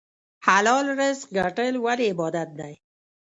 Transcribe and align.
حلال 0.45 0.85
رزق 0.99 1.27
ګټل 1.37 1.73
ولې 1.85 2.05
عبادت 2.13 2.49
دی؟ 2.59 2.73